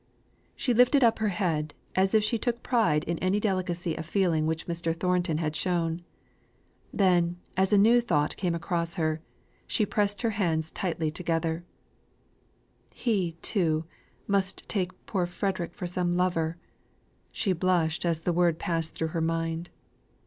[0.55, 4.47] She lifted up her head, as if she took pride in any delicacy of feeling
[4.47, 4.99] which Mr.
[4.99, 6.01] Thornton had shown.
[6.91, 9.21] Then, as a new thought came across her,
[9.67, 11.65] she pressed her hands tightly together:
[12.95, 13.85] "He, too,
[14.25, 16.57] must take poor Frederick for some lover."
[17.31, 19.69] (She blushed as the word passed through her mind.)